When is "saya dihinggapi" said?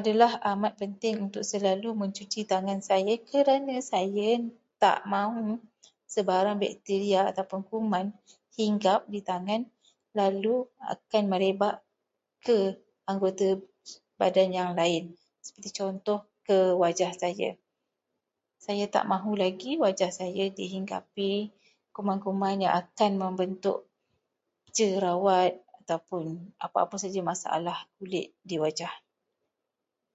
20.20-21.32